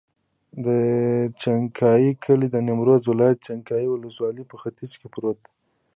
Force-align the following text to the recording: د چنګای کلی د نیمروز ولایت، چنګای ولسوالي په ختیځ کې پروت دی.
د 0.65 0.67
چنګای 1.41 2.05
کلی 2.23 2.47
د 2.51 2.55
نیمروز 2.67 3.01
ولایت، 3.07 3.37
چنګای 3.47 3.85
ولسوالي 3.89 4.43
په 4.47 4.55
ختیځ 4.61 4.91
کې 4.99 5.07
پروت 5.13 5.37
دی. 5.45 5.51